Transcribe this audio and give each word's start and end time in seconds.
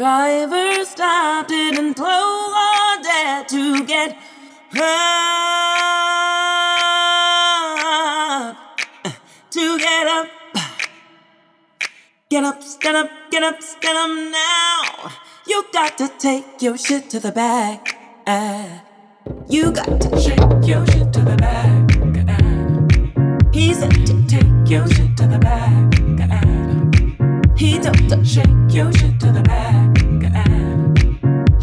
driver 0.00 0.82
stopped, 0.86 1.50
didn't 1.50 1.92
close 1.92 2.08
or 2.08 3.02
dare 3.02 3.44
to 3.44 3.84
get 3.84 4.16
up. 4.72 4.80
To 9.50 9.78
get 9.78 10.06
up. 10.06 10.26
Get 12.30 12.44
up, 12.44 12.62
stand 12.62 12.96
up, 12.96 13.10
get 13.30 13.42
up, 13.42 13.60
stand 13.60 13.98
up 13.98 14.10
now. 14.32 15.12
You 15.46 15.66
got 15.70 15.98
to 15.98 16.08
take 16.18 16.62
your 16.62 16.78
shit 16.78 17.10
to 17.10 17.20
the 17.20 17.32
back. 17.32 17.94
You 19.50 19.70
got 19.70 20.00
to 20.00 20.18
shake 20.18 20.38
your 20.66 20.86
shit 20.86 21.12
to 21.12 21.20
the 21.20 21.36
back. 21.36 21.90
He 23.52 23.74
said 23.74 24.06
to 24.06 24.26
take 24.26 24.70
your 24.70 24.88
shit 24.88 25.14
to 25.18 25.26
the 25.26 25.38
back. 25.38 25.90
He 27.60 27.78
don't 27.78 28.24
shake 28.24 28.46
your 28.70 28.90
shit 28.90 29.20
to 29.20 29.30
the 29.30 29.42
back. 29.42 29.89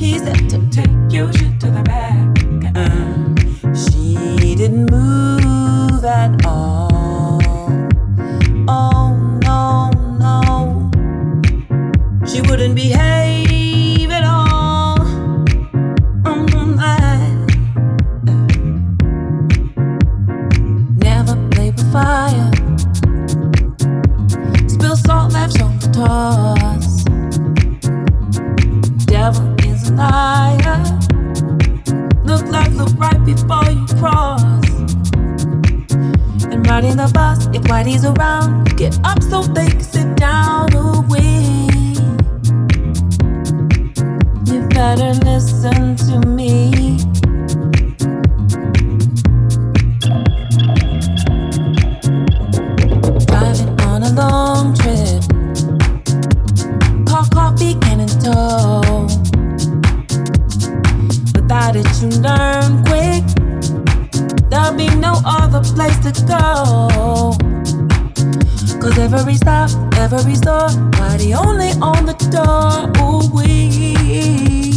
She 0.08 0.20
said 0.20 0.50
to 0.52 0.58
take 0.70 1.12
you 1.12 1.30
shit 1.34 1.60
to 1.60 1.70
the 1.70 1.84
back. 1.84 2.16
Uh-uh. 2.64 3.76
She 3.76 4.56
didn't 4.56 4.90
move 4.90 6.06
at 6.06 6.46
all. 6.46 7.42
Oh 8.70 9.14
no 9.44 9.92
no, 10.18 10.90
she 12.26 12.40
wouldn't 12.40 12.76
behave. 12.76 13.27
before 33.28 33.70
you 33.70 33.86
cross. 34.00 34.42
And 36.52 36.66
riding 36.66 36.96
the 36.96 37.12
bus, 37.14 37.48
if 37.48 37.62
whitey's 37.64 38.06
around, 38.06 38.78
get 38.78 38.98
up 39.04 39.22
so 39.22 39.42
they 39.42 39.68
can 39.68 39.82
sit 39.82 40.16
down 40.16 40.74
away. 40.74 41.68
You 44.46 44.66
better 44.70 45.12
listen 45.26 45.98
to 46.08 46.26
me. 46.26 46.77
every 69.28 69.36
stop, 69.36 69.70
every 69.97 70.36
store. 70.36 70.70
Party 70.94 71.34
only 71.34 71.72
on 71.81 72.06
the 72.06 72.14
door. 72.31 72.88
Ooh, 73.03 73.28
we 73.36 74.72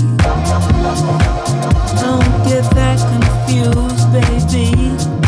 don't 2.00 2.48
get 2.48 2.64
that 2.74 2.98
confused, 3.12 4.12
baby. 4.12 5.19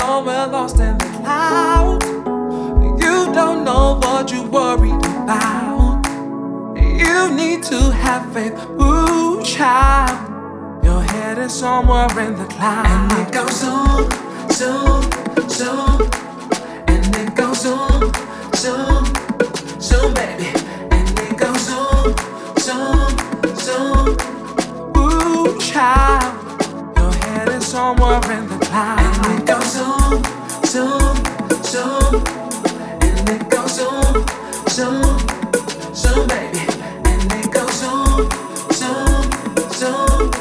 somewhere 0.00 0.46
lost 0.46 0.78
in 0.80 0.96
the 0.96 1.10
clouds. 1.18 2.06
You 3.04 3.16
don't 3.38 3.64
know 3.64 3.98
what 4.02 4.32
you 4.32 4.42
worried 4.44 5.04
about. 5.24 6.00
You 7.02 7.16
need 7.40 7.62
to 7.64 7.80
have 8.04 8.24
faith, 8.32 8.54
ooh, 8.80 9.42
child. 9.42 10.18
Your 10.82 11.02
head 11.02 11.36
is 11.38 11.52
somewhere 11.52 12.18
in 12.26 12.34
the 12.42 12.46
clouds. 12.46 12.88
And 12.94 13.12
it 13.20 13.30
goes 13.38 13.62
on, 13.62 14.08
zoom, 14.58 15.02
zoom. 15.58 16.00
And 16.92 17.16
it 17.22 17.34
goes 17.34 17.66
on, 17.66 18.00
zoom, 18.62 19.04
zoom, 19.88 20.14
baby. 20.14 20.50
And 20.96 21.08
it 21.26 21.34
goes 21.44 21.66
on, 21.82 22.04
zoom, 22.66 23.10
zoom. 23.66 24.06
Ooh, 24.96 25.58
child 25.60 26.49
somewhere 27.70 28.20
in 28.32 28.48
the 28.48 28.58
clouds. 28.66 29.18
And 29.28 29.38
it 29.38 29.46
goes 29.46 29.76
on, 29.76 30.24
zoom, 30.66 31.14
zoom. 31.62 32.24
And 33.00 33.28
it 33.30 33.48
goes 33.48 33.78
on, 33.78 34.26
zoom, 34.68 35.18
zoom, 35.94 36.26
baby. 36.26 36.66
And 37.04 37.32
it 37.32 37.52
goes 37.52 37.84
on, 37.84 38.28
zoom, 38.72 39.22
zoom. 39.70 40.32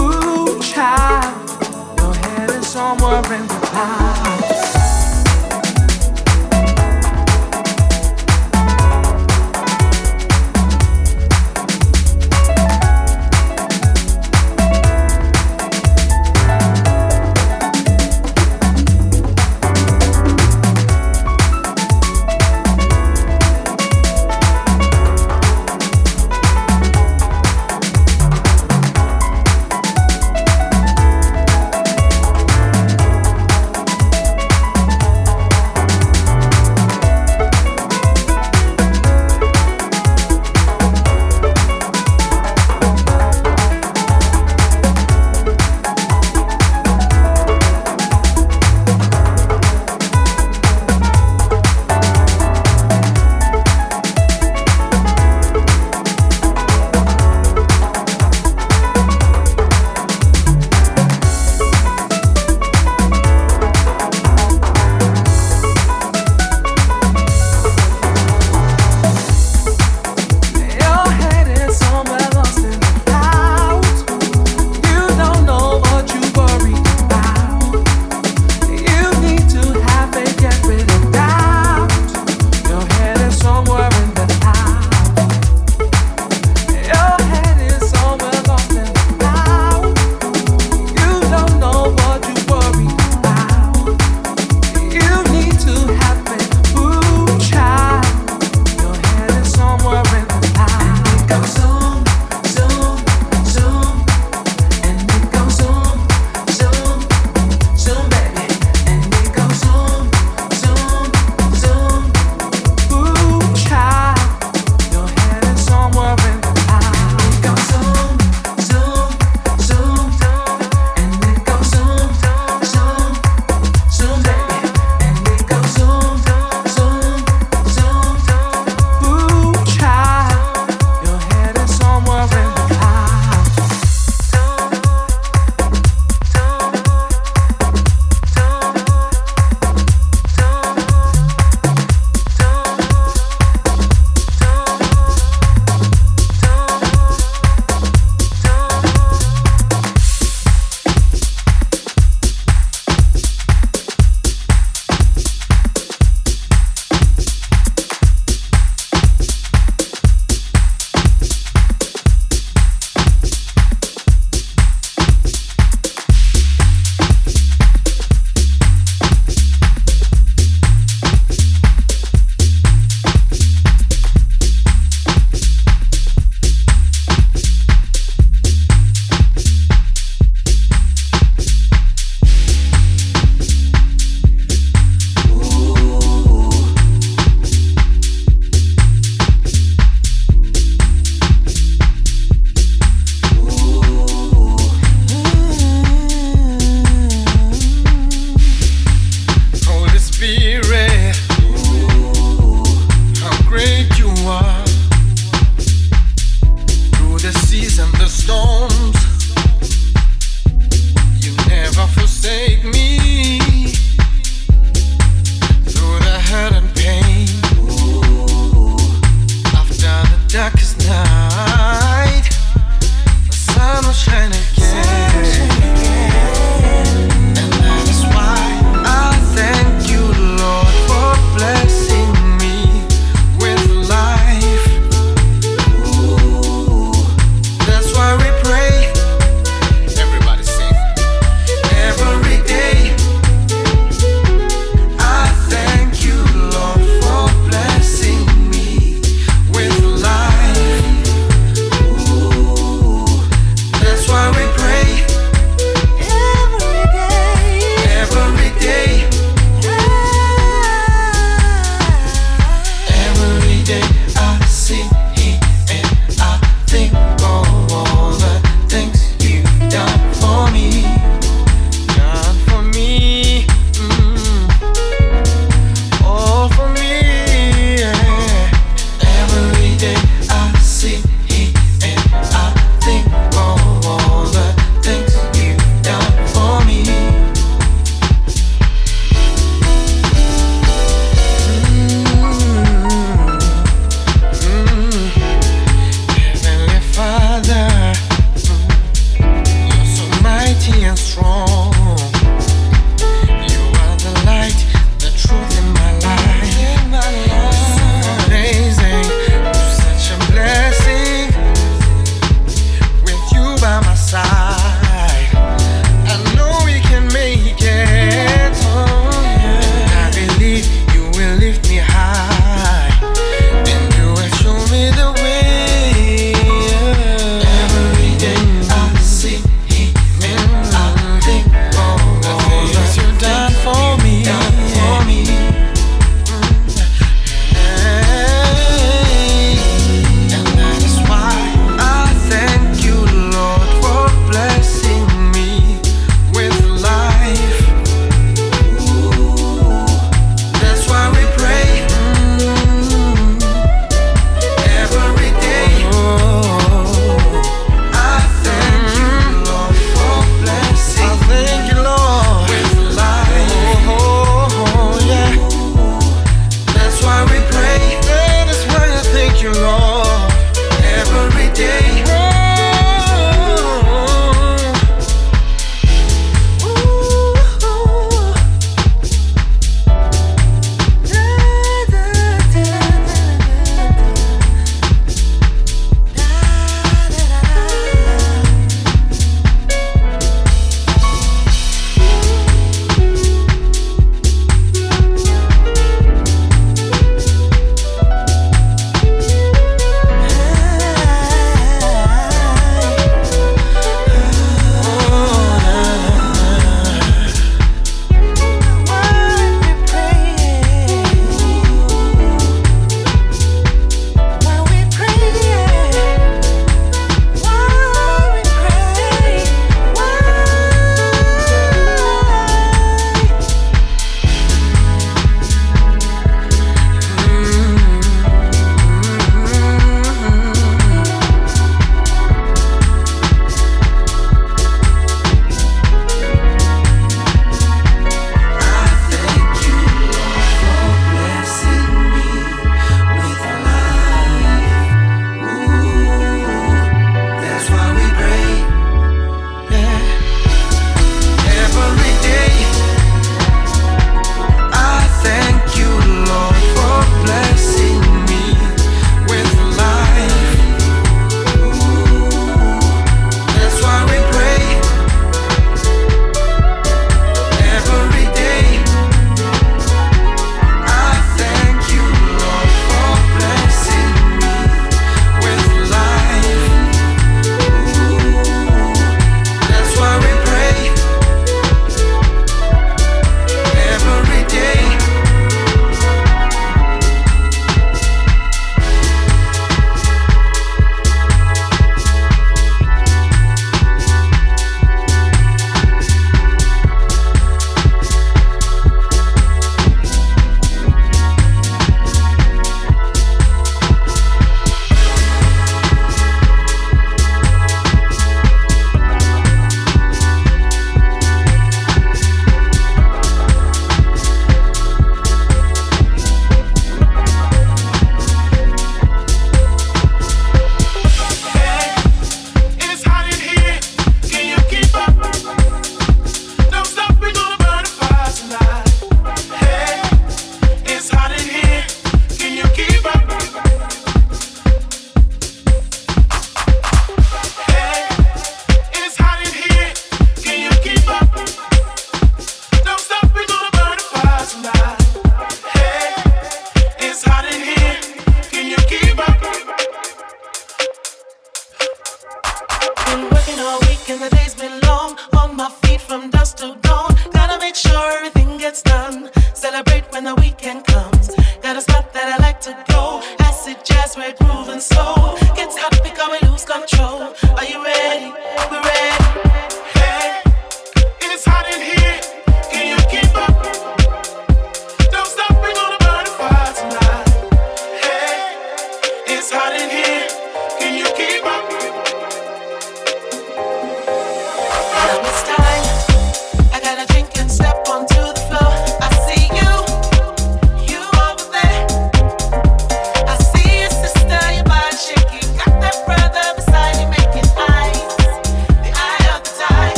Ooh, 0.00 0.60
child, 0.60 1.48
your 2.00 2.14
head 2.14 2.50
is 2.50 2.66
somewhere 2.66 3.22
in 3.34 3.46
the 3.46 3.60
clouds. 3.70 4.37